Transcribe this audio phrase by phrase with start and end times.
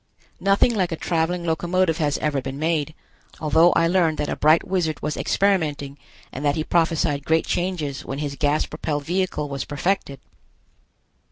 [0.39, 2.95] Nothing like a traveling locomotive has ever been made,
[3.39, 5.99] although I learned that a bright wizard was experimenting
[6.31, 10.19] and that he prophesied great changes when his gas propelled vehicle was perfected.